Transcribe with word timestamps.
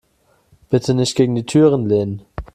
Bitte 0.71 0.95
nicht 0.95 1.13
gegen 1.15 1.35
die 1.35 1.45
Türen 1.45 1.87
lehnen. 1.87 2.23